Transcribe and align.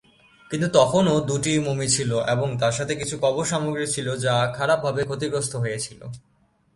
কিন্তু 0.51 0.67
তখনও 0.73 1.15
দু'টি 1.27 1.53
মমি 1.59 1.87
ছিল 1.87 2.11
এবং 2.27 2.47
তার 2.57 2.73
সাথে 2.73 2.93
কিছু 2.95 3.15
কবর 3.21 3.45
সামগ্রী 3.45 3.87
ছিল 3.87 4.07
যা 4.15 4.35
খারাপভাবে 4.57 5.01
ক্ষতিগ্রস্ত 5.03 5.53
হয়েছিল। 5.55 5.99